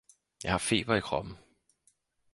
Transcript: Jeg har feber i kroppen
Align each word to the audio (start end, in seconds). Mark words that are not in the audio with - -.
Jeg 0.43 0.51
har 0.51 0.57
feber 0.57 0.95
i 0.95 0.99
kroppen 0.99 1.37